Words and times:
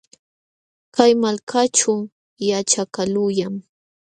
Kay 0.95 1.11
malkaćhu 1.21 1.93
yaćhakaqluuñam. 2.47 3.55